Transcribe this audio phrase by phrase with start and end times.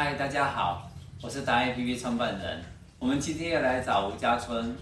[0.00, 0.88] 嗨，大家好，
[1.20, 2.62] 我是达人 APP 创办人。
[3.00, 4.72] 我们今天要来找吴家春。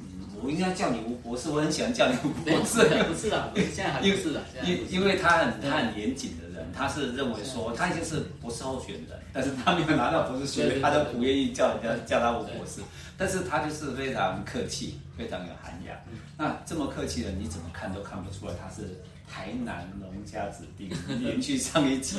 [0.00, 2.80] 嗯，我应该叫你吴博士，我很喜欢叫你吴博士。
[3.04, 4.42] 不是的，现在还不是的。
[4.64, 12.80] 因因为他很他很严谨的人，他是认为说他已经是博士候选人，但是他没有拿到博士学位，他都不愿意叫人家叫他吴博士。
[13.16, 15.96] 但是他就是非常客气，非常有涵养。
[16.36, 19.00] 那这么客气的，你怎么看都看不出来他是
[19.32, 20.92] 台南农家子弟。
[21.20, 22.16] 连续上一集。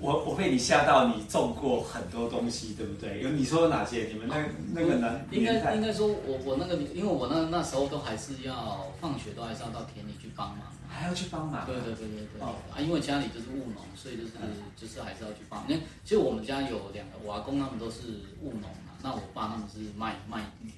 [0.00, 3.20] 我我被你吓到，你种过很多东西，对不对？
[3.22, 4.04] 有你说有哪些？
[4.04, 11.66] 你们那、哦、那个男应该应该说我我那个，因为我那那时候都还是要放学都还是要到田里去帮忙，还要去帮忙。
[11.66, 12.40] 对对对对对。
[12.40, 15.62] 哦啊，因为家里就是务农，所以就是、嗯、就是还是要去帮。
[15.68, 18.00] 因为其实我们家有两个，我阿公他们都是
[18.40, 20.70] 务农嘛，那我爸他们是卖卖鱼。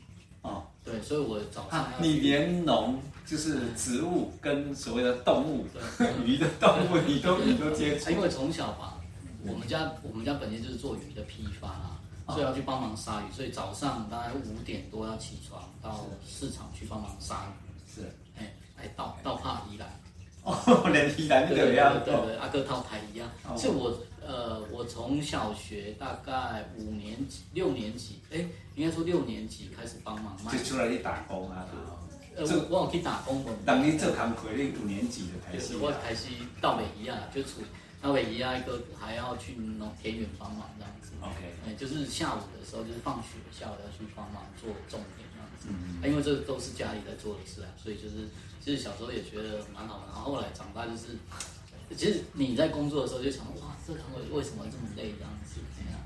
[0.42, 5.64] 哦，对，所以我早上、啊、你连农就是植物跟所谓的动物，
[5.96, 8.98] 对 鱼的动物你都你都接触，因为从小吧。
[9.46, 17.92] 我们家我们家本身就是做鱼的批发啊，所以要去帮忙杀鱼，所以早上大概五点多要起床到市场去帮忙杀鱼。
[17.94, 18.02] 是，
[18.38, 19.88] 哎，来到到帕宜兰。
[20.44, 22.02] 哦，连宜兰都这样。
[22.04, 23.28] 对对，阿哥套台一样。
[23.56, 28.44] 是我呃，我从小学大概五年级、六年级，哎，
[28.74, 30.50] 应该说六年级开始帮忙卖。
[30.52, 31.66] 就出来去打工啊？
[32.34, 33.44] 呃，我我去打工。
[33.64, 35.76] 当你做工课，你五年级的开始。
[35.76, 36.28] 我开始
[36.60, 37.60] 到尾一样，就出。
[38.02, 41.12] 那唯一啊，一个还要去农田园帮忙这样子。
[41.22, 45.68] OK，哎，就是下午的时候，就是放学下午要去帮忙做种田这样子。
[45.70, 48.26] 嗯，因为这都是家里在做的事啊，所以就是
[48.58, 50.06] 其实小时候也觉得蛮好玩。
[50.08, 51.14] 然后后来长大就是，
[51.96, 54.00] 其实你在工作的时候就想，哇，这个
[54.34, 55.60] 为什么这么累这样子？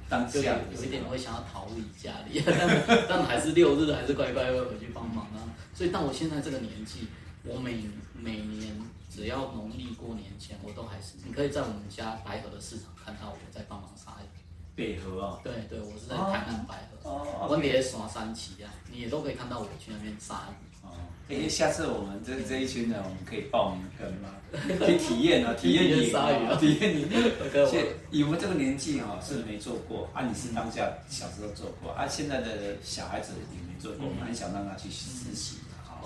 [0.08, 0.38] 当下
[0.70, 5.48] 有一点会想要逃离家里， 但但还是六日还是乖乖会回去帮忙啊。
[5.74, 7.08] 所以到我现在这个年纪，
[7.42, 7.82] 我每
[8.14, 8.76] 每年。
[9.16, 14.28] 只要农历过年前，我都还是你可以在我们家白河的市场看到我在帮忙杀鱼。
[14.74, 15.40] 北河啊？
[15.42, 20.86] 对对，我是在台南白河，我也耍三旗啊，你也都可以看到我去那边杀鱼。
[20.86, 20.92] 哦，
[21.30, 24.28] 哎，下次我们这这一群人，我们可以报名跟吗？
[24.78, 27.08] 可以体验啊，体验你杀鱼啊，体验你。
[28.12, 35.56] 以我们这个年纪哈是没做过啊，你是当下小时候做过啊，现在的小孩子也没做过，我们很想让他去实习。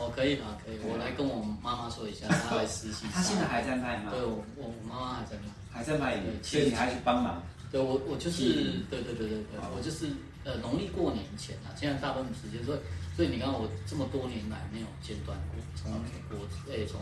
[0.01, 0.81] 哦，可以啊，可以。
[0.81, 3.05] 我来跟我妈妈说一下， 她来实习。
[3.13, 4.11] 她现在还在卖吗？
[4.11, 6.17] 对，我我妈妈还在卖，还在卖。
[6.43, 7.43] 所以你还去帮忙？
[7.71, 10.09] 对，我我就是，对对对对对，我就是
[10.43, 12.79] 呃农历过年前啊，现在大部分时间，所以
[13.15, 15.93] 所以你看我这么多年来没有间断过，从
[16.33, 16.99] 国哎从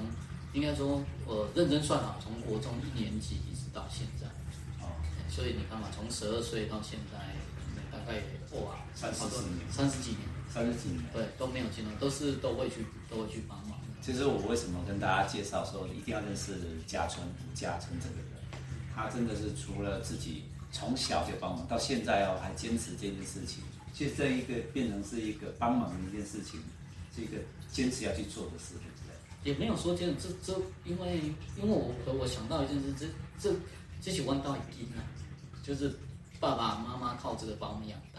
[0.53, 4.27] 应该说我认真算好，从国中一年级一直到现在。
[4.83, 4.91] 哦。
[5.31, 7.17] 所以你看嘛，从十二岁到现在，
[7.93, 8.19] 大概
[8.59, 10.38] 哇三十多年，三十几年。
[10.49, 13.79] 三十几年，对，都没有进来，都是都会去，都会去帮忙。
[14.01, 16.55] 其实我为什么跟大家介绍说一定要认识
[16.87, 18.63] 家春吴家春这个人？
[18.95, 23.63] 他真的是除了自己从小就帮忙，到现在哦还坚持这件事情。
[23.93, 26.61] 其实这一个变成是一个帮忙的一件事情，
[27.15, 27.37] 是一个
[27.71, 28.87] 坚持要去做的事，情？
[29.45, 31.21] 也没有说这样，这这因为
[31.57, 33.07] 因为我我想到一件事，这
[33.39, 33.57] 这
[34.01, 35.03] 这起弯道已经了，
[35.63, 35.97] 就是
[36.41, 38.18] 爸爸妈妈靠这个把我们养大。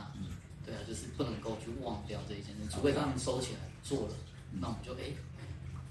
[0.69, 4.13] 嗯对啊，就是不能够去忘掉这一件事，除非他们收起来做了，
[4.51, 5.11] 那我们就哎，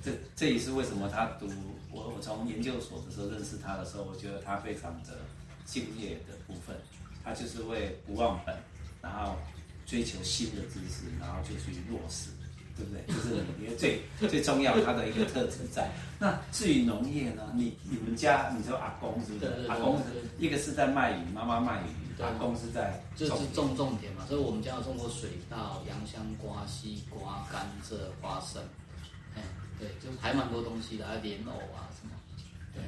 [0.02, 1.48] 这这也是为什么他读
[1.90, 5.18] 我我从研究所的时候认识他的时候，我觉得他非常的
[5.64, 6.76] 敬业的部分，
[7.24, 8.56] 他就是会不忘本，
[9.02, 9.36] 然后
[9.84, 12.30] 追求新的知识，然后就去落实，
[12.76, 13.02] 对不对？
[13.08, 15.90] 就是你觉得最最重要他的一个特质在。
[16.20, 17.52] 那至于农业呢？
[17.54, 19.66] 你你们家你说阿公是不是？
[19.68, 20.00] 阿公
[20.38, 22.07] 一个是在卖鱼，妈妈卖鱼。
[22.18, 28.60] 对，公司在就是种种田嘛，所以我们家有种过水稻、洋香瓜、西瓜、甘蔗、花生，
[29.36, 29.42] 哎，
[29.78, 32.12] 对，就还蛮多东西的，还有莲藕啊什么。
[32.74, 32.82] 对，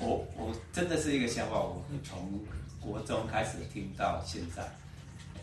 [0.00, 2.40] 我我真的是一个笑话，我从
[2.80, 4.66] 国中开始听到现在，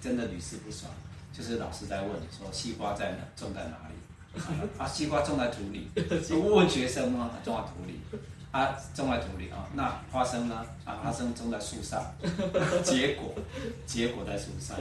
[0.02, 0.92] 真的屡试不爽。
[1.32, 3.20] 就是老师在问说，西瓜在哪？
[3.36, 3.94] 种在哪里？
[4.78, 5.88] 啊，西瓜种在土里。
[6.34, 7.30] 我问学生吗？
[7.46, 8.00] 种在土里。
[8.52, 10.66] 啊，种在土里啊，那花生呢？
[10.84, 12.04] 啊，花生种在树上，
[12.84, 13.34] 结果
[13.86, 14.76] 结果在树上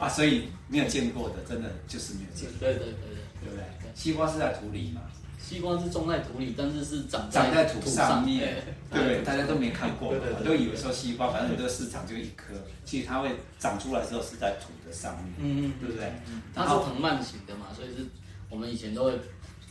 [0.00, 2.58] 啊，所以没有见过的，真的就是没有见过。
[2.58, 3.64] 对对对对，对不对？
[3.94, 5.02] 西瓜是在土里嘛？
[5.38, 8.56] 西瓜是种在土里，但是是长长在土上面，
[8.90, 9.22] 对不对？
[9.22, 10.14] 大家都没看过，
[10.44, 12.54] 都以为说西瓜反正这个市场就一颗，
[12.84, 16.12] 其实它会长出来的时候是在土的上面，嗯嗯，对不对？
[16.54, 18.06] 它是藤蔓型的嘛，所以是
[18.48, 19.12] 我们以前都会。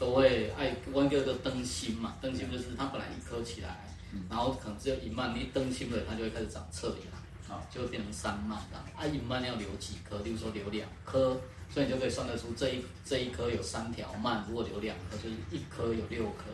[0.02, 3.86] 都会爱弯掉个灯芯嘛，灯芯就是它本来一颗起来，
[4.28, 8.84] 然后可能只有一蔓，你灯芯了它就会开始长侧芽，啊，就会变成三蔓这样。
[8.98, 10.18] 啊，一蔓要留几颗？
[10.24, 11.40] 例如说留两颗，
[11.70, 16.50] 所以你就可以算得出这一这一颗有三条蔓，如果留两颗就是一颗有六颗，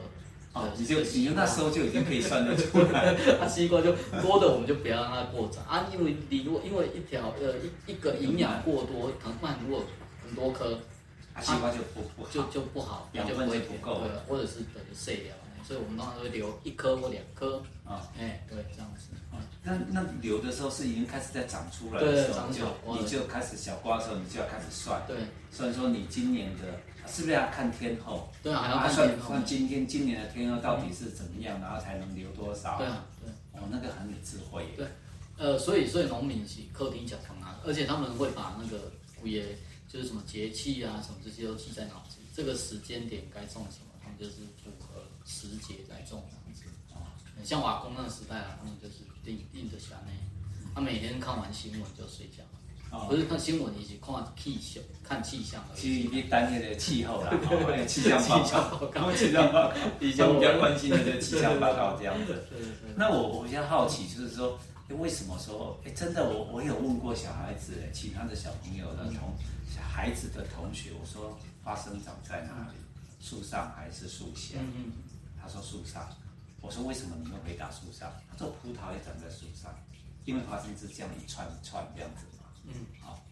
[0.52, 3.16] 哦，你就你就那时候就已经可以算得出来。
[3.40, 9.86] 啊，西瓜就多的我们就不要让它过长啊，因为你如果因为一条呃一一个营养过多，藤蔓如果
[10.26, 10.78] 很多颗，
[11.38, 15.36] 啊西瓜就不不就就不好，养分就不够，对，或者是等于碎掉。
[15.63, 19.10] 所以我们通常会留一颗或两颗啊，哎，对，这样子。
[19.63, 25.01] 那那留的时候是已经开始在长出来的时候，就你就开始小瓜的时候，你就要开始算。
[25.06, 25.18] 对，
[25.51, 26.63] 所以说你今年的
[27.06, 28.30] 是不是要看天候？
[28.42, 29.28] 对啊，还要看天候。
[29.28, 32.78] 算今天今年的天候到底是怎么样，然后才能留多少？
[32.78, 33.30] 对啊，对。
[33.60, 34.66] 哦，那个很有智慧。
[34.78, 34.88] 对，
[35.38, 38.90] 呃，所以所以农民是客厅小方啊，而且他们会把那个
[39.22, 39.44] 五爷
[39.88, 46.63] 就是什么节气啊什么这些都记在脑子里，这个时间点该种什么，他们就是符合时节来种这样子。
[47.44, 50.12] 像瓦工那个时代啊，他们就是定定着下来，
[50.74, 52.44] 他每天看完新闻就睡觉，
[53.07, 55.63] 不是看新闻，你是看气象，看气象。
[55.75, 57.31] 其实你单那个气候啦，
[57.88, 58.40] 气象报
[58.88, 62.44] 告，气象报告，比较比较关心的这个气象报告这样子。
[62.98, 64.60] 那我我比较好奇，就是说，
[64.95, 69.36] 为什么说，哎，真的，我我有问过小孩子，其他的小朋友的同
[69.69, 72.78] 小孩子的同学，我说花生长在哪里？
[73.19, 74.57] 树上还是树下？
[75.42, 76.07] 他说树上。
[76.62, 78.12] 我说为什么你会回答树上？
[78.31, 79.74] 他说葡萄也长在树上，
[80.25, 82.45] 因为花生是这样一串一串这样子嘛。
[82.66, 83.24] 嗯，好，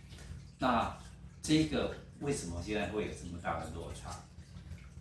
[0.60, 0.96] 那
[1.42, 4.20] 这个为什么现在会有这么大的落差？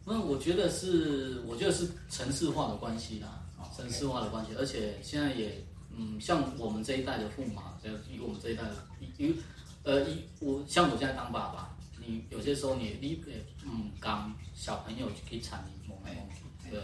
[0.05, 3.43] 那我觉得是，我觉得是城市化的关系啦。
[3.59, 5.63] 哦，城市化的关系，而且现在也，
[5.97, 8.77] 嗯，像我们这一代的父母，就以我们这一代的，
[9.19, 9.35] 以
[9.83, 13.23] 呃以我像我现在当爸爸，你有些时候你你
[13.65, 16.15] 嗯刚小朋友可以产生某种。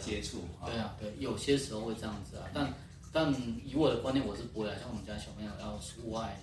[0.01, 2.73] 接触，对啊，对，有些时候会这样子啊，但
[3.11, 3.33] 但
[3.67, 4.77] 以我的观念，我是不会啊。
[4.79, 6.39] 像我们家小朋友要出外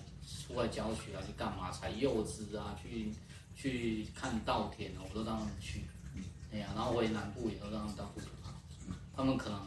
[0.46, 3.10] 出外教学啊，去干嘛采柚子啊，去
[3.56, 5.84] 去看稻田啊，我都让他们去。
[6.52, 8.52] 哎呀，然后我也南部也都让他们当副手啊。
[9.16, 9.58] 他们可能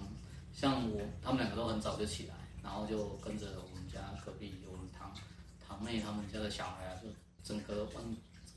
[0.54, 5.14] 像我，他们两个都很早就起来，然后就跟着我们家隔壁我们堂
[5.66, 7.08] 堂妹他们家的小孩啊，就
[7.44, 7.88] 整个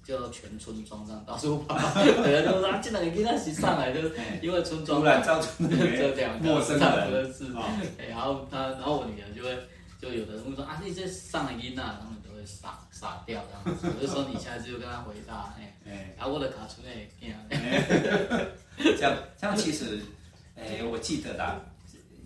[0.04, 1.78] 就全村庄上到处跑，
[2.22, 4.00] 对啊，就说啊，进来你跟他一起上来，就
[4.42, 7.50] 因为村庄突然造成这两个陌生人是，
[8.10, 9.58] 然后他，然后我女儿就会，
[9.98, 17.08] 就有的人会说啊，你这上来囡啊，他们都会傻傻掉这样子，我就说你下次就跟他回答，哎，然后我的卡村哎，
[18.76, 20.02] 这样这样其实，
[20.54, 21.58] 哎，我记得啦，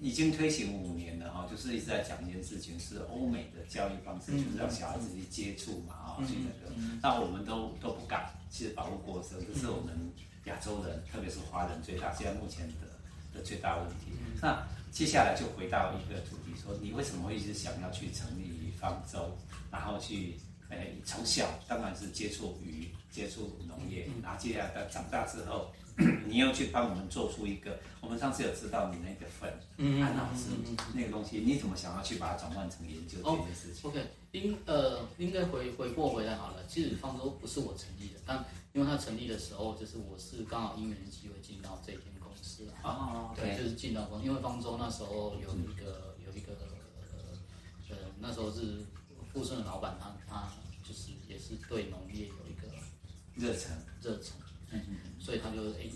[0.00, 6.16] 已经推行五年了哈，就是一直在讲一件事情，是欧美的教育方式，就是让小孩子去接触嘛啊。
[6.26, 6.72] 去那个，
[7.02, 10.12] 那我们都都不敢，其实保护国生，这是我们
[10.44, 12.74] 亚洲人，特别是华人最大，现在目前的
[13.34, 14.12] 的最大问题。
[14.40, 19.36] 那接下来就回到一个主题，说你为什么会一直想要去成立方舟，
[19.70, 20.36] 然后去，
[20.68, 25.72] 诶，从小当然是接触鱼，接触农业，然后接下来到长大之后。
[26.28, 30.50] 你要去帮我们做出一个，我们上次有知道你那个粉，嗯，安老师
[30.94, 33.90] 那个东西，你怎么想要去把它转换成研究这件事情？
[33.90, 36.64] 哦，OK，应呃应该回回过回来好了。
[36.68, 42.78] 其实方舟不是我成立的，但因为它成立的时候，就是我是刚好因缘机会进到这间公司啊。
[42.84, 46.52] 哦哦，对，就是进到公司，因为方舟那时候有一个有一个
[47.88, 48.84] 呃那时候是
[49.32, 50.52] 富顺的老板，他他
[50.86, 52.68] 就是也是对农业有一个
[53.34, 54.36] 热忱热忱。
[54.70, 55.88] 嗯嗯，所以他就哎，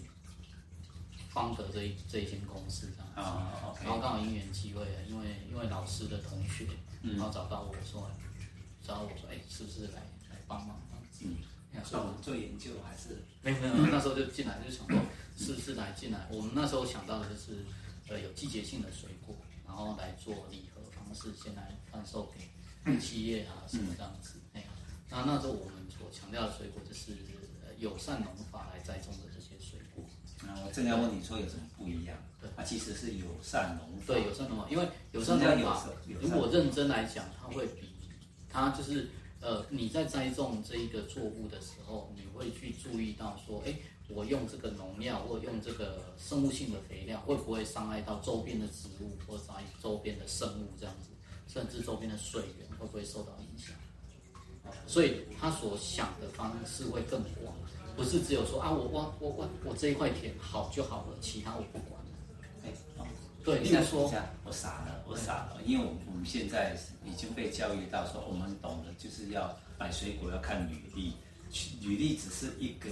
[1.29, 6.67] 方德这一这一间公司这样子，哦 okay、然后刚好因缘机会，因为因为老师的同学，
[7.03, 8.11] 然后找到我说，
[8.83, 11.25] 找我说，哎，是不是来来帮忙这样子？
[11.73, 14.99] 嗯，所以我们做研究还是没有没有，那时候就进来就想说，
[15.37, 16.27] 是不是来进来？
[16.31, 17.65] 我们那时候想到的就是，
[18.09, 19.35] 呃，有季节性的水果，
[19.67, 22.31] 然后来做礼盒方式，先来贩售
[22.85, 24.41] 给企业啊什么这样子。
[24.53, 24.65] 哎，
[25.09, 27.17] 那那时候我们所强调的水果就是。
[27.83, 30.05] 友善农法来栽种的这些水果，
[30.47, 32.17] 那，我正要问你说有什么不一样？
[32.41, 34.15] 对，它其实是友善农法。
[34.15, 35.89] 对，友善农法，因为友善农法，
[36.21, 37.89] 如果认真来讲，它会比
[38.49, 39.09] 它就是
[39.41, 43.75] 呃，你在栽种这一个作物的时候，你会去注意到说，哎，
[44.09, 51.09] 我用这个农药或用这个生物性的肥料，会不会伤害到周边的植物或伤害周边的生物这样子，
[51.49, 53.75] 甚至周边的水源会不会受到影响？
[54.87, 57.55] 所以他所想的方式会更广。
[57.95, 62.01] 不是只有说啊，我我我我我这一块田好就好了，其他我不管。
[62.65, 63.05] 哎，哦，
[63.45, 64.11] 对，你再说，
[64.45, 71.13] 我傻了，我傻了，因为我们我们现在已经被教育到说，我们懂得就是要买水果要看履历，
[71.83, 72.89] 履历只是一个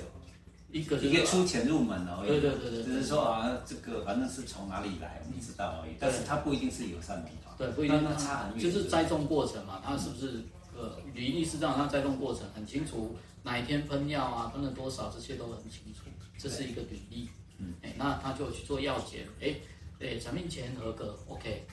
[0.70, 10.44] 一个一个出钱入门而已，对对对对，只是说啊，这个反正是从哪里来，我们知道而已，但是它不一定是友善农法，对，不一定，那差很远，就是栽种过程嘛，它是不是
[10.80, 13.16] 呃履历是这样，它栽种过程很清楚。
[13.42, 16.04] 哪一天喷药啊，喷了多少，这些都很清楚，
[16.36, 17.28] 这是一个履历。
[17.58, 19.54] 嗯，哎，那他就去做药检，哎，
[19.98, 21.66] 哎，产品检验合格，OK，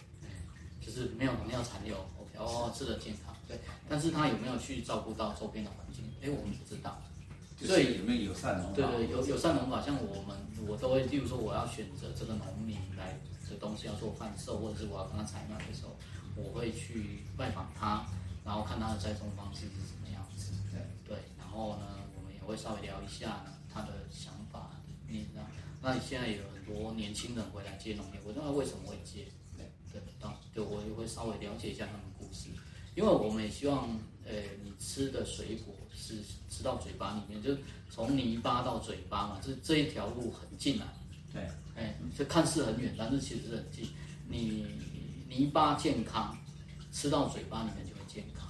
[0.79, 3.59] 就是没有农药残留，OK，哦，吃的健康，对，
[3.89, 6.03] 但是他有没有去照顾到周边的环境？
[6.21, 7.01] 哎，我们不知道。
[7.59, 8.75] 所以有没有友善农法？
[8.75, 10.37] 对对，有友善农法，像我们
[10.67, 15.97] 我都会，例如说我要选择这个农民来的东西要做贩售，或者是我要跟他采买的时候，
[16.35, 18.05] 我会去拜访他，
[18.47, 20.53] 然后看他的栽种方式是什么样子。
[20.71, 24.71] 对对，然后呢，我们也会稍微聊一下他的想法，
[25.07, 25.43] 你知道？
[25.81, 29.27] 那你现在有很多年轻人回来接农业，我知道为什么会接？
[29.57, 32.49] 对对，当对，我也会稍微了解一下他们的故事，
[32.95, 33.89] 因为我们也希望，
[34.25, 34.31] 呃，
[34.63, 35.75] 你吃的水果。
[35.99, 40.93] 是吃到嘴巴里面，就是从泥巴到嘴巴嘛，这这一条路很近啊。
[41.33, 41.41] 对，
[41.75, 43.89] 哎，这看似很远，但是其实是很近。
[44.29, 44.67] 你
[45.27, 46.37] 泥巴健康，
[46.91, 48.47] 吃到嘴巴里面就会健康，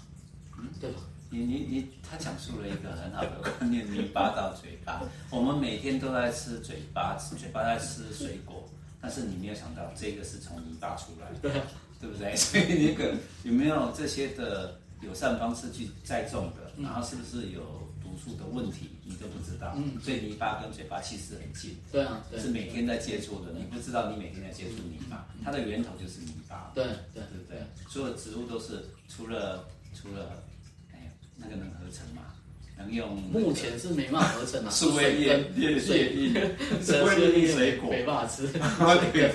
[0.57, 0.99] 嗯，对吧？
[1.29, 5.01] 你你你，他讲述了一个很好的观念，泥巴到嘴巴。
[5.29, 8.63] 我们每天都在吃嘴巴，吃嘴巴在吃水果，
[9.01, 11.61] 但是你没有想到这个是从泥巴出来的，对，
[11.99, 12.35] 对不对？
[12.37, 14.79] 所以那个有没有这些的？
[15.01, 17.86] 友善方式去栽种的，然后是不是有
[18.35, 19.73] 的问题，你都不知道。
[19.77, 21.77] 嗯，所以泥巴跟嘴巴其实很近。
[21.91, 26.71] 对啊，是每天在接触的，你不知道你每天在接触泥巴，它的源头就是泥巴。
[26.73, 26.83] 对
[27.13, 30.43] 对对对，所有植物都是除了除了，
[30.91, 32.33] 哎，那个能合成吗？
[32.77, 33.15] 能用？
[33.31, 34.69] 目前是没办法合成啊。
[34.69, 38.47] 树叶叶叶叶，树叶 水果没办法吃。
[39.11, 39.31] 对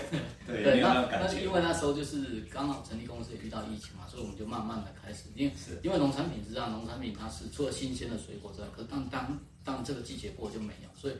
[0.47, 4.05] 对对，那那是因为那时候就是刚好成立公司也遇到疫情嘛。
[4.09, 11.15] 所以我们就慢慢的开始，因为因为农产品是这样，农产品它是除了新鲜的水果之外，可是当当当这个季节过就没有，所以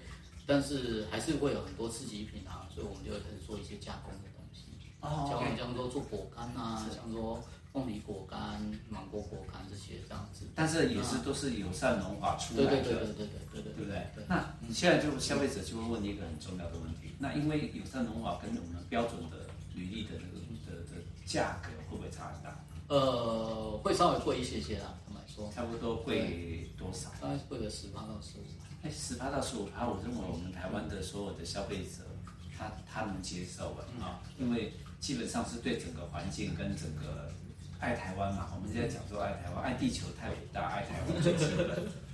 [0.47, 4.67] 但是还是会有很多次级品啊，所以我们就会开始做一些加工的东西，
[5.01, 8.61] 哦，像像说做果干啊，像说凤梨果干、
[8.91, 14.25] 芒果果干这些这样子，但是也是都是友善农法出来的，对对对对对对对，对不对？
[14.29, 22.59] 那你现在就消费者就会问你一个很重要的问题，那因为友善农法跟我们标准的履历的那个的的价格会不会差很大？
[22.89, 27.09] 呃，会稍微贵一些些啦，他们来说，差不多贵多少？
[27.23, 28.43] 大概贵个十八到十五。
[28.83, 32.05] 哎，十八到十五趴，我认为我们台湾的所有的消费者，
[32.59, 37.33] 他他能接受的啊，因为基本上是对整个环境跟整个
[37.83, 38.49] 爱台湾嘛。
[38.55, 41.67] 我们现在讲说爱台湾，爱地球太伟大，爱台湾最基本。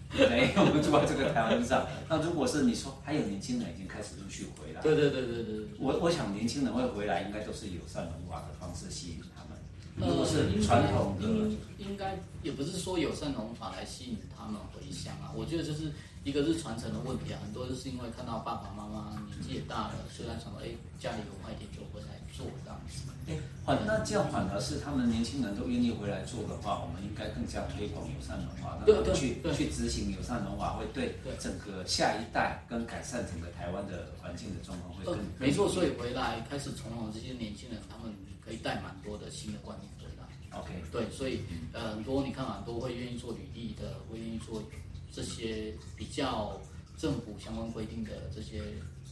[0.09, 1.87] 没，我们住在这个台湾上。
[2.09, 5.67] 那如果是你说还有年轻人已经开始陆续回来，对对对对对。
[5.79, 9.61] 我我想年轻人会回来，应该都是友善文化的方式吸引他们。
[10.01, 15.29] 如果是传统的，应应该也不是说友善文化来吸引他们回乡啊。
[15.37, 15.93] 我觉得就是
[16.29, 20.69] 一个是传承的问题啊，很多就是因为看到爸爸妈妈年纪也大了，虽然想到哎
[21.01, 23.09] 家里有卖点就回来做这样子。
[23.29, 35.19] 哎，反那这样反而是他们年轻人都愿意回来做的话，我们应该更加推广友善文化，让他们去去执行友善文化，会对整个下一代跟改善整个台湾的环境的状况会更。
[35.39, 38.13] 没错，所以回来开始从容这些年轻人，他们。
[38.49, 40.59] 可以带蛮多的新的观念回来。
[40.59, 41.43] OK，对，所以
[41.75, 44.63] 呃很多你看很多会愿意做履历的，会愿意做
[45.13, 46.61] 这些比较
[46.97, 48.63] 政府相关规定的这些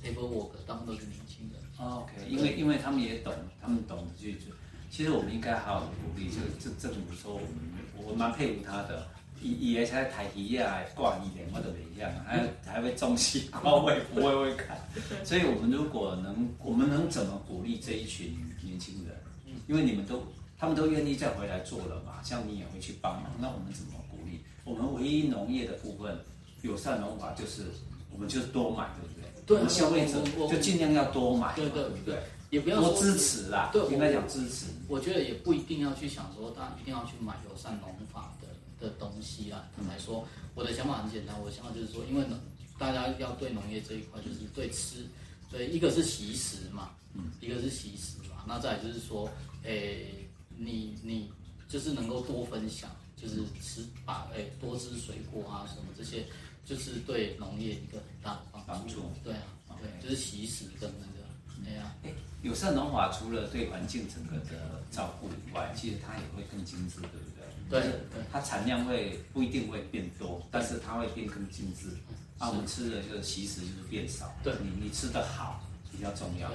[0.03, 1.61] paperwork，大部分都是年轻人。
[1.79, 4.53] OK，因为因为他们也懂，他们懂去做。
[4.91, 7.49] 其实我们应该好好的鼓励，就这政府说我们
[7.97, 9.07] 我蛮佩服他的，
[9.43, 14.79] 以以前在台体亚挂一点或者怎样，还 还会中西瓜，我也不会会看。
[15.25, 19.15] 所以我们如果能，我们能怎么鼓励这一群年轻人？
[19.67, 20.23] 因为你们都，
[20.57, 23.93] 他们都愿意再回来做了嘛，像你也会去帮忙，那我们怎么？
[24.67, 26.19] 我们唯一农业的部分，
[26.63, 27.63] 友善农法就是，
[28.13, 29.31] 我们就是多买，对不对？
[29.47, 29.57] 对。
[29.57, 32.23] 我们消费者就尽量要多买，对对对对。
[32.51, 34.67] 也不要多支持啦，对，应该讲支持。
[34.89, 38.49] 我觉得也不一定要去想说，大家一定要去买友善农法的
[38.85, 39.65] 的东西啊。
[39.77, 42.39] 坦白说，我的想法很简单，我的想法就是说，因为呢，
[42.79, 45.07] 大家要对农业这一块，就是对吃，
[45.51, 49.31] 对一个是习食嘛，嗯，一个是习食嘛，那再来就是说。
[49.65, 51.29] 诶、欸，你你
[51.69, 56.25] 就是能够多分享，就是吃把诶、欸、多吃水果啊什么这些，
[56.65, 59.03] 就是对农业一个很大的帮帮助。
[59.25, 59.33] 对
[59.69, 61.95] 啊，对，就是惜食跟那个，对啊。
[62.03, 67.31] 诶，友善农法除了对环境整个的照顾以外，其实它也会更精致，对不
[67.71, 67.81] 对？
[67.81, 68.23] 对对。
[68.31, 71.89] 它产量会不一定会变多，但是它会变更精致。
[72.39, 74.33] 啊，我们吃的就是其实就是变少。
[74.45, 76.51] 对，你你吃的好比较重要。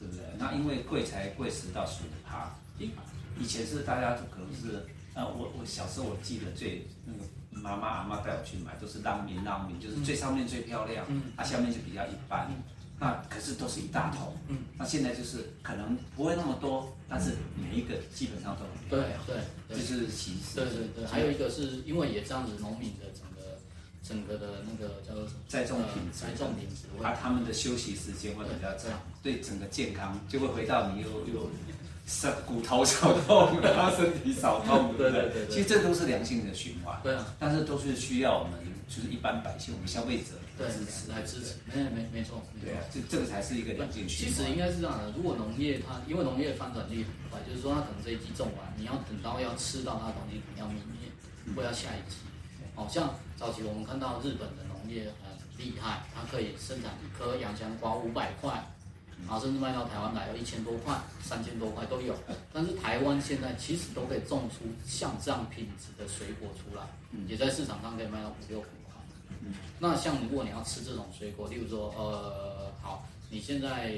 [0.00, 0.24] 对不对？
[0.38, 2.50] 那因为贵才贵十到十五趴，
[3.38, 4.82] 以前是大家可能是，
[5.14, 7.18] 呃，我我小时候我记得最那个
[7.50, 11.32] 妈妈阿妈带我去买都是让名让名，就是最上面最漂亮，嗯。
[11.36, 12.48] 它下面就比较一般，
[12.98, 14.58] 那可是都是一大桶，嗯。
[14.78, 19.36] 那现在就是可能不会那么多，但是每一个基本上都很漂亮，对
[19.68, 23.58] 对，这就是其实，对对对，还有一个是因为也这样子农民的整个
[24.02, 31.50] 整个的那个叫做什么栽种品质，栽种品质，啊，他们的休息时间会比较长，对整个健康就会回到你又又
[32.46, 35.30] 骨头少痛，然 后身体少痛，对对？
[35.30, 40.34] 对，其实这都是良性的循环，对啊，但是都是需要我们就是一般百姓，我们消费者
[40.68, 41.10] 支持。
[41.10, 44.36] 来支持，没没没错，对啊，这这个才是一个良性循环。
[44.36, 51.08] 其实应该是这样的，如果农业它因为农业翻转率很快，就是说它可能这一季种完，你要等到要吃到它的东西，可能要明年
[51.56, 52.16] 或要下一季。
[52.74, 58.64] 好像早期我们看到日本的农业很厉害，它可以生产一颗洋香瓜五百块。
[59.26, 62.14] 然后甚至卖到台湾来要一千多块、三千多块都有，
[62.52, 66.82] 但是台湾现在其实都可以种出像这样品质的水果出来，
[67.28, 68.94] 也在市场上可以卖到五六百块。
[69.78, 73.94] 那像如果你要吃这种水果，例如说，呃，好，你现在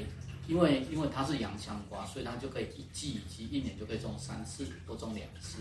[0.46, 5.58] 因为因为它是洋香瓜，所以它就可以一季以及一年就可以种三次，多种两次，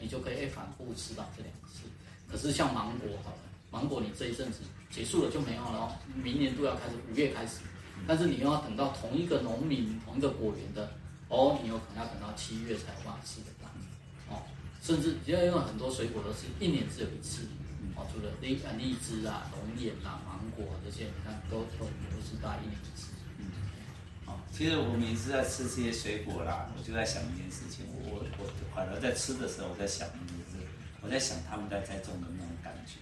[0.00, 1.84] 你就可以反复吃到这两次。
[2.28, 3.38] 可是像芒果好了，
[3.70, 5.92] 芒果你这一阵子结束了就没有了哦，
[6.22, 7.60] 明年度要开始，五月开始。
[8.06, 10.90] 但是你又要等到同一个农民、同一个果园的，
[11.28, 13.68] 哦，你有可能要等到七月才有办法吃得到，
[14.34, 14.42] 哦，
[14.82, 17.46] 甚至因为因为很多水果都是一年只有一次，
[17.96, 23.12] 哦，除了荔啊荔枝啊、龙眼啊、芒果这些，你看都都都是大一年一次。
[23.38, 23.46] 嗯，
[24.26, 30.66] 哦，其实我每次在吃这些水果啦，我就在想一件事情，我我我反而在吃的时候，我在想的就是
[31.00, 32.98] 我在想他们在栽种的那种感觉。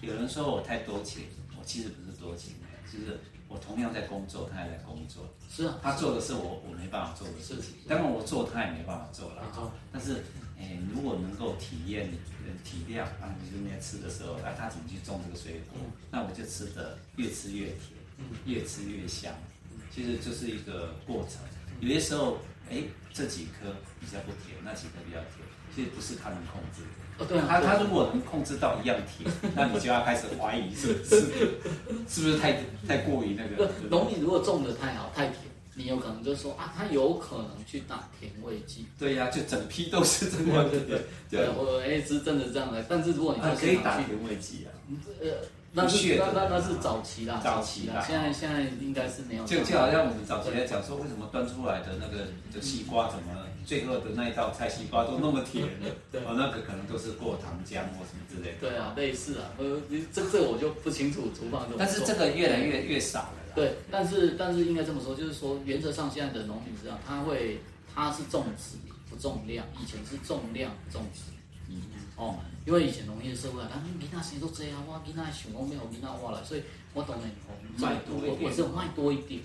[0.00, 1.24] 有人说我太多情，
[1.58, 3.20] 我其实不是多情的，就是。
[3.48, 5.26] 我同样在工作，他也在工作。
[5.50, 7.76] 是啊，他做的是我我没办法做的事情。
[7.88, 9.42] 当然我做，他也没办法做了。
[9.90, 10.22] 但是，
[10.58, 12.10] 哎，如果能够体验、
[12.62, 15.80] 体谅啊，你那边吃的时候，啊，他怎么去种这个水果？
[16.10, 17.96] 那我就吃的越吃越甜，
[18.44, 19.32] 越吃越香。
[19.90, 21.40] 其实就是一个过程。
[21.80, 22.38] 有些时候，
[22.68, 22.82] 哎，
[23.14, 25.40] 这几颗比较不甜，那几颗比较甜，
[25.74, 26.97] 其实不是他能控制的。
[27.18, 31.20] 哦，对啊，他他如果能控制到一样甜， 那你就要开始怀疑是不是
[32.08, 33.70] 是不是太太过于那个。
[33.90, 35.38] 农民如果种的太好太甜，
[35.74, 38.86] 你有可能就说啊，他有可能去打甜味剂。
[38.98, 40.70] 对呀，就整批都是这样。
[40.70, 44.70] 对对对，我也是真的这样的，但是如果你可以打甜味剂啊。
[45.20, 45.28] 呃。
[45.72, 49.44] 那是那那那是早期啦，早期啦，现在现在应该是没有。
[49.44, 55.68] 就就好像我们早期来讲说，为什么端出来的那个的西瓜，怎么最后的那一道菜西瓜都那么甜？
[56.10, 58.58] 对，哦，那个可能都是过糖浆或什么之类的。
[58.60, 59.78] 对啊，类似啊，呃，
[60.12, 61.76] 这这我就不清楚厨房怎么。
[61.78, 63.52] 但是这个越来越越少了。
[63.54, 67.60] 对，但是但是应该这么说，就是说原则上现在的农民这样，他会
[67.94, 68.76] 他是种质
[69.10, 71.20] 不重量，以前是重量不重质。
[71.68, 71.82] 嗯
[72.18, 72.36] 哦。
[72.66, 77.24] 因为以前农业社会，他们囡仔谁都这样，我囡仔想讲没有囡仔我了，所以我当然
[77.78, 79.40] 卖多，我我是卖多一点，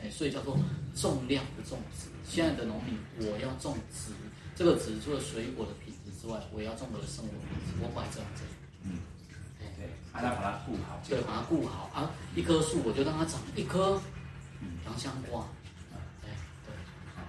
[0.00, 0.56] 哎，所以叫做
[0.96, 2.08] 重量不重质。
[2.24, 4.16] 现在的农民，我要种植，
[4.56, 8.40] 这个植除了水果的品质之外，我要种我的生活品质，我摆这样子。
[8.84, 8.96] 嗯，
[9.76, 12.10] 对，还要把它顾好，对，把它顾好啊！
[12.34, 14.00] 一棵树我就让它长一颗
[14.86, 15.46] 洋香瓜，
[16.24, 16.32] 哎，
[16.64, 16.72] 对，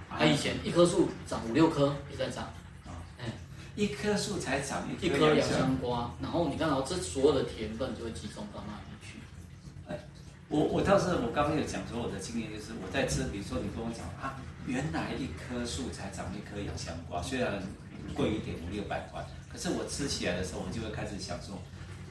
[0.10, 2.48] 他以前一棵树长五六棵也在长。
[3.76, 9.18] 一棵树才长一棵洋香瓜，然后你看到这所有的甜分就会集中到那里去。
[9.88, 10.00] 哎，
[10.48, 17.62] 我我倒是我刚刚有讲说我的经验就是我在吃，比如说你跟我讲啊，原来一棵树才长一颗洋香瓜，虽然
[18.14, 21.58] 贵一点五六百块，可是我吃起来的时候，我就会开始想说，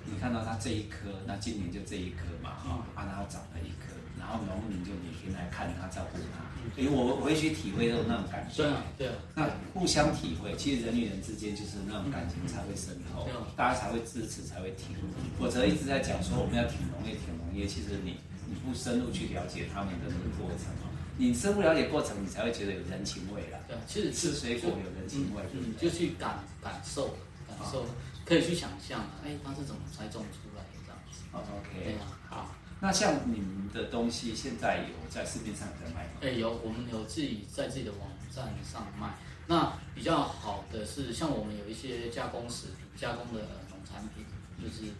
[0.04, 2.50] 你看到它这一颗，那今年就这一颗嘛，
[2.96, 3.91] 啊，然后长了一颗，
[4.32, 6.40] 然后农民就每天来看他，照顾他。
[6.76, 9.14] 因为我我会去体会那种那种感觉，对啊，对啊。
[9.34, 14.96] 那互相体会，其实人与人之间就是那种感情才会深厚，大家才会支持，才会挺。
[15.38, 18.16] 否则一直在讲说我们要挺农业，挺农业，其实你
[18.48, 20.72] 你不深入去了解他们的那个过程，
[21.18, 23.58] 你深入了解过程，你才会觉得有人情味啦。
[23.68, 27.08] 对，其实吃水果有人情味，你就去感感受，
[27.46, 27.84] 感受，
[28.24, 31.20] 可以去想象，哎，它是怎么栽种出来的这样子。
[31.34, 31.98] OK，
[32.30, 32.54] 好。
[32.82, 36.10] 那像你们的东西，现在有在市面上在卖吗？
[36.20, 39.14] 哎，有，我们有自己在自己的网站上卖。
[39.46, 43.40] 那比较好的是，像我们有一些加工食品、加工的
[43.70, 44.26] 农产品，
[44.60, 44.90] 就是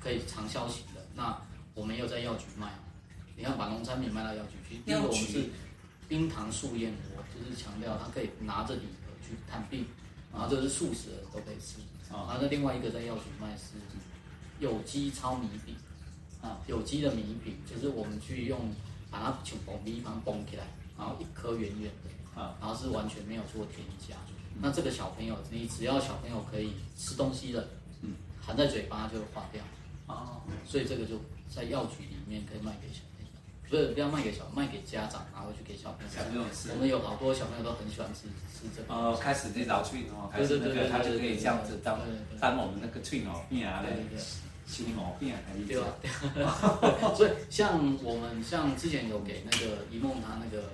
[0.00, 1.04] 可以长效型的。
[1.16, 1.36] 那
[1.74, 2.72] 我们也有在药局卖。
[3.36, 4.76] 你要把农产品卖到药局去。
[4.86, 5.50] 第一个我们是
[6.06, 9.84] 冰糖素燕窝，就是强调它可以拿着礼盒去探病，
[10.32, 11.80] 然后这是素食的都可以吃。
[12.14, 13.72] 啊，然后那另外一个在药局卖是
[14.60, 15.74] 有机糙米饼。
[16.42, 18.58] 啊，有机的米饼就是我们去用，
[19.10, 20.64] 把它从爆米方崩起来，
[20.98, 24.16] 然后一颗圆圆的，啊，然后是完全没有做添加。
[24.54, 27.68] 嗯、那这个小朋友，你只要小朋友可以吃东西的，
[28.00, 29.62] 嗯，含在嘴巴就会化掉。
[30.08, 31.14] 哦，所以这个就
[31.48, 33.30] 在药局里面可以卖给小朋友，
[33.70, 36.12] 不是不要卖给小，卖给家长拿回去给小朋友。
[36.12, 36.70] 小朋友吃。
[36.72, 38.92] 我们有好多小朋友都很喜欢吃吃这个。
[38.92, 42.00] 哦，开始那老脆哦，开始那个他就可以这样子当
[42.40, 43.96] 当我们那个脆哦饼啊嘞。
[44.72, 45.78] 心毛病还是对
[46.42, 46.56] 吧？
[47.14, 50.64] 所以像我们像之前有给那个一梦他那个，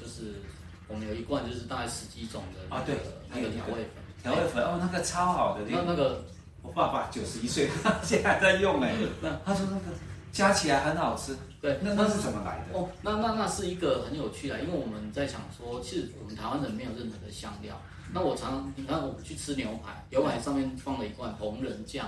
[0.00, 0.40] 就是
[0.88, 2.96] 我们有一罐就是大概十几种的啊，对，
[3.28, 6.24] 那个调味粉，调味粉哦，那个超好的，那那个
[6.62, 9.96] 我爸爸九十一岁， 他现在还在用哎， 那他说那个
[10.32, 12.78] 加起来很好吃，对，那那是怎么来的？
[12.78, 17.78] 哦，那那那是一个很有趣的，因为我们在想说，其实我们台湾人没有任何的香料。
[18.14, 22.06] 那我常常你看我们去吃牛排，牛排上面放了一罐红人酱，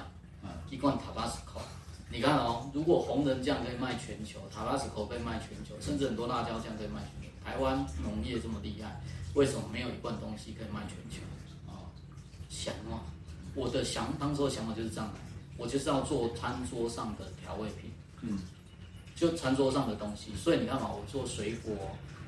[0.71, 1.61] 一罐塔巴斯科。
[2.11, 7.35] 你看哦，如果红人酱可以卖全球，塔巴斯科可以卖全球，甚至很多辣椒酱可以卖全球。
[7.45, 9.01] 台湾农业这么厉害，
[9.35, 11.23] 为什么没有一罐东西可以卖全球？
[11.67, 11.83] 啊，
[12.49, 13.01] 想嘛，
[13.55, 15.19] 我的想当时的想法就是这样的，
[15.57, 18.39] 我就是要做餐桌上的调味品，嗯，
[19.17, 20.31] 就餐桌上的东西。
[20.37, 21.75] 所以你看嘛，我做水果，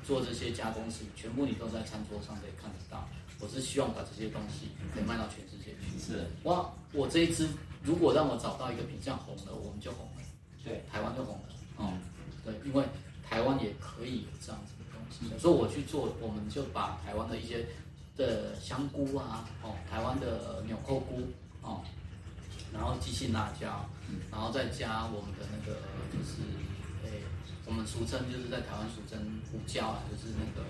[0.05, 3.07] 做这些加工食品，全部你都在餐桌上可以看得到。
[3.39, 5.99] 我是希望把这些东西可以卖到全世界去。
[5.99, 7.47] 是哇，我这一支
[7.87, 10.21] 如果让我找到一个品相红的，我们就红了。
[10.61, 11.55] 对，台湾就红了。
[11.79, 11.97] 嗯，
[12.43, 12.83] 对，因为
[13.23, 15.39] 台湾也可以有这样子的东西。
[15.39, 17.65] 所以我去做，我们就把台湾的一些
[18.17, 21.23] 的香菇啊，哦，台湾的纽扣菇，
[21.61, 21.79] 哦，
[22.73, 23.85] 然后鸡心辣椒，
[24.29, 25.79] 然后再加我们的那个
[26.11, 26.43] 就是，
[27.05, 27.23] 诶，
[27.65, 29.17] 我们俗称就是在台湾俗称
[29.49, 30.67] 胡椒啊，就是那个。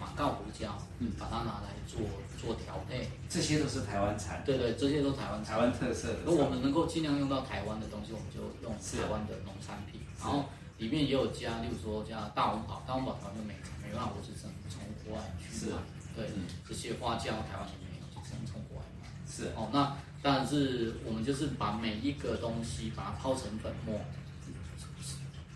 [0.00, 2.00] 马告胡椒，嗯，把它拿来做
[2.40, 6.18] 做调配，这些都是台湾产，对对，这些都是台湾台湾特色的。
[6.24, 10.00] 如果我们能够尽量用到台湾的东西，我们就用台湾的农产品。
[10.20, 10.44] 然后
[10.78, 15.76] 里面也有加，例如说加大红袍，大红袍台湾就没没办法，我是从从国外去买。
[16.16, 16.30] 对，
[16.68, 19.08] 这些花椒台湾也没有，就只能从国外买。
[19.26, 24.00] 是哦，那当然是我们就是把每一个东西把它泡成粉末，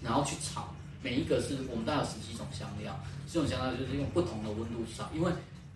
[0.02, 0.74] 然后去炒。
[1.02, 2.98] 每一个是我们大概有十几种香料，
[3.32, 5.30] 这种香料就是用不同的温度炒，因为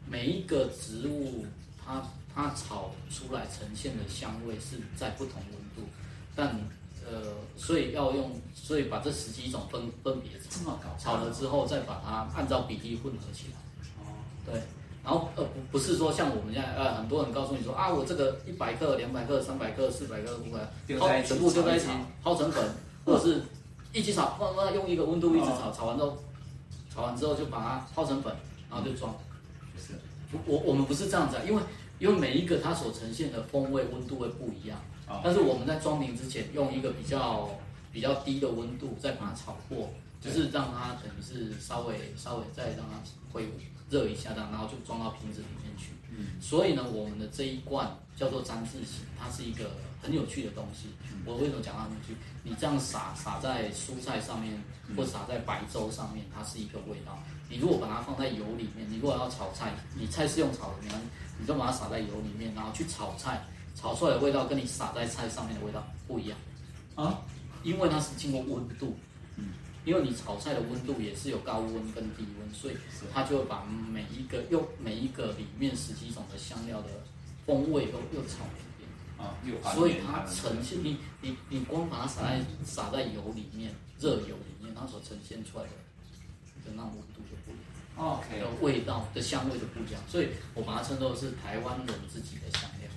[0.07, 1.47] 每一个植物
[1.79, 2.03] 它
[2.35, 5.89] 它炒出来呈现的香味是在不同温度，
[6.35, 6.49] 但
[7.07, 13.59] 呃，所以要用，所以把这十几种分分别炒，炒了之后再把它按照比例混合起来。
[14.01, 14.55] 哦，对，
[15.05, 20.59] 然后呃不不是说像我们现在呃很多人告诉你说啊，我这个一百克、两百克、三百克、四百克、五百
[20.89, 21.87] 克，抛全部丢在一起
[22.25, 22.69] 抛成粉，
[23.07, 23.43] 或者是。
[23.93, 26.17] 一起炒，慢慢用一个温度一直炒，炒完之后，
[26.93, 28.35] 炒完之后就把它泡成粉，
[28.71, 29.15] 然后就装。
[29.79, 29.95] 是，
[30.47, 31.63] 我我们不是这样子啊，因为
[31.99, 34.81] 因为每一个它所呈现的风味温度会不一样。
[35.23, 37.51] 但是我们在装瓶之前，用一个比较
[37.93, 39.91] 比较低的温度再把它炒过，
[40.23, 42.99] 就是让它等于是稍微稍微再让它
[43.31, 43.47] 会
[43.91, 45.91] 热一下，这样然后就装到瓶子里面去。
[46.16, 46.40] 嗯。
[46.40, 49.70] 所以呢，我们的这一罐叫做粘字型，它是一个
[50.03, 50.88] 很有趣的东西。
[51.25, 52.16] 我为什么讲它有趣？
[52.42, 54.61] 你这样撒撒在蔬菜上面，
[54.96, 57.18] 或撒在白粥上面，它是一个味道。
[57.48, 61.01] 你如果把它放在油里面，你如果要炒菜，你菜是用炒的，你看，
[61.38, 63.44] 你就把它撒在油里面，然后去炒菜，
[63.77, 66.38] 炒出来的味道跟你撒在菜上面的味道不一样
[66.94, 67.20] 啊，
[67.62, 68.96] 因为它是经过温度，
[69.37, 69.51] 嗯，
[69.85, 72.77] 因为你炒菜的温度也是有高温跟低温，所以
[73.12, 76.88] 它就会把每一个用每一个里面十几种的香料的
[77.45, 79.75] 风味都又炒一遍啊，又。
[79.75, 85.71] 所以它呈现你你你光把它撒在撒在油里面，热油里面，它所呈现出来的
[86.64, 90.01] 的那种温度就不一样，OK，的味道的香味就不一样。
[90.09, 92.88] 所以我把它称作是台湾人自己的香料。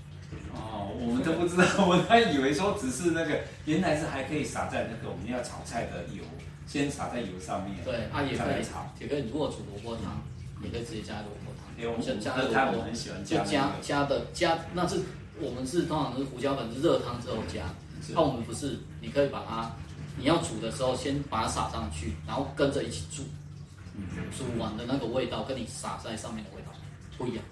[0.53, 6.23] 哦，我们都不知道，我还以为说只是那个，原来是还可以撒在那个我们要炒菜的油，
[6.67, 7.83] 先撒在油上面。
[7.83, 10.21] 对，啊也可以炒，也可以如果煮萝卜汤，
[10.63, 11.65] 也可以直接加萝卜汤。
[11.77, 15.01] 因为我们加萝卜我很喜欢加，就加加的加那是。
[15.37, 17.65] 我们是通常是胡椒粉，是热汤之后加。
[18.13, 19.69] 那我们不是，你可以把它，
[20.17, 23.23] 你要煮的时候先把它撒上去，然后跟着一起煮。
[24.31, 26.71] 煮完的那个味道跟你撒在上面的味道
[27.17, 27.43] 不一样。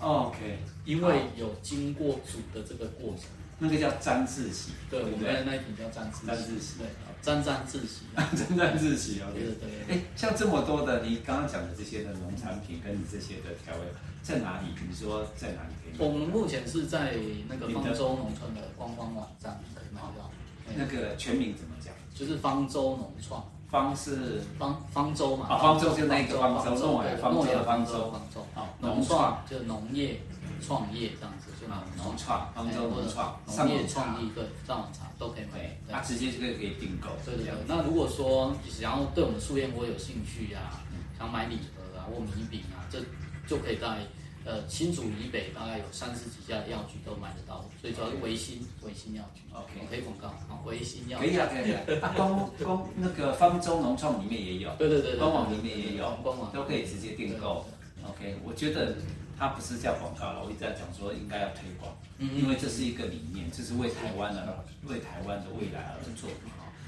[0.00, 3.24] OK，因为有经过煮的这个过程。
[3.58, 4.72] 那个叫沾字喜。
[4.90, 6.26] 对，我们的那一瓶叫沾字。
[6.26, 6.78] 沾字洗。
[6.78, 6.86] 对，
[7.22, 8.02] 沾沾自喜。
[8.14, 9.20] 沾沾自喜。
[9.32, 9.96] 对对对。
[9.96, 13.82] 哎，像这么多的，你刚刚讲的这些的农产品，跟你这些的调味。
[14.22, 14.68] 在哪里？
[14.88, 16.06] 你说在哪里可以？
[16.06, 17.14] 我们目前是在
[17.48, 20.30] 那个方舟农村的官方网站可以买到。
[20.74, 21.92] 那个全名怎么讲？
[22.14, 23.44] 就是方舟农创。
[23.70, 25.46] 方是方方舟嘛？
[25.48, 28.10] 啊，方舟就那个方舟，诺亚方舟的方舟。
[28.10, 28.46] 方舟。
[28.54, 30.20] 啊，农创就农业
[30.66, 31.66] 创业这样子，就
[32.02, 33.38] 农创方舟农创。
[33.46, 35.76] 农业创意对，上网查都可以买。
[35.90, 37.08] 它直接就可以可以订购。
[37.24, 37.54] 对对对。
[37.66, 40.80] 那如果说想要对我们素燕窝有兴趣呀，
[41.18, 42.98] 想买礼盒啊或米饼啊，这。
[43.46, 43.98] 就可以在
[44.46, 49.42] 呃新竹以北大概有三十几家的药局都买得到，所以主要是维新维新药局。
[49.52, 51.26] OK，可以广告啊，维新药局。
[51.26, 51.80] 可以啊，可以啊。
[52.00, 54.74] 啊，光光那个方舟农创里面也有。
[54.76, 55.16] 对对对。
[55.16, 57.66] 官网里面也有，官网都可以直接订购。
[58.08, 58.96] OK，我觉得
[59.38, 66.30] 它不是叫广告了，我一直在讲说应该要推广，因为这是一个理念，这是为台湾的为台湾的未来而做。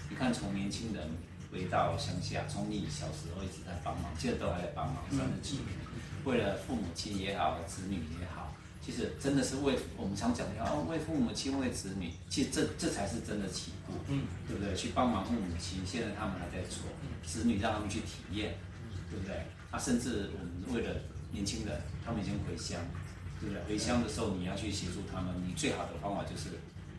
[0.08, 1.02] 你看，从年轻人
[1.50, 5.66] 回到乡下，从你小时候一直在帮忙，现在都还在帮忙，三十几年，
[6.24, 14.74] 为了父母亲也好，子女也好，其实真的是为我们常讲的要为父母亲、为子女，其实这这才是真的起步，嗯，对不对？
[14.76, 16.84] 去帮忙父母亲，现在他们还在做，
[17.24, 18.54] 子女让他们去体验，
[19.10, 19.34] 对不对？
[19.72, 20.94] 啊，甚至我们为了
[21.30, 22.80] 年轻人，他们已经回乡，
[23.40, 23.62] 对不对？
[23.68, 26.50] 回乡的时候，你要去协助他们，你最好的方法就是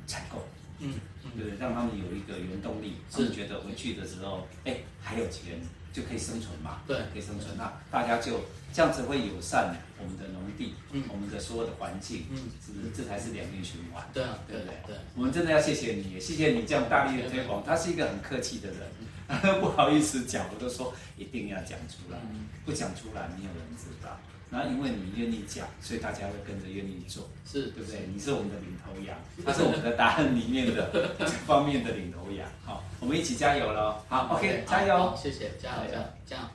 [0.06, 0.46] 采购，
[0.80, 0.94] 嗯，
[1.36, 1.58] 对不对？
[1.58, 5.60] 让他们有一个原动力，是觉得回去的时候，哎，还有钱
[5.92, 7.58] 就可以生存嘛，对，可以生存。
[7.58, 8.42] 那大家就
[8.74, 12.92] 这样子会友善我们的农地，嗯，我们的所有的环境，嗯，是不是？
[12.96, 14.74] 这才是良性循环，对啊，对不对？
[14.86, 17.64] 对，我们真的要谢谢你，谢谢你这样大力的推广。
[17.66, 18.80] 他是一个很客气的人。
[19.60, 22.18] 不好意思讲，我都说一定要讲出来，
[22.66, 24.18] 不讲出来没有人知道。
[24.50, 28.08] 然后因为你愿意讲，所以大家会跟着愿意做，是对不对？
[28.14, 32.48] 你是我们的领头羊，他是我们的答案里面的这 方面的领头羊。
[32.64, 34.02] 好，我们一起加油了。
[34.08, 36.44] 好，OK，加油，谢谢，加油，加油，加油。